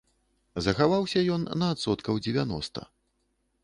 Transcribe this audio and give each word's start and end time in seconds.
Захаваўся 0.67 1.23
ён 1.35 1.47
на 1.61 1.71
адсоткаў 1.77 2.15
дзевяноста. 2.25 2.81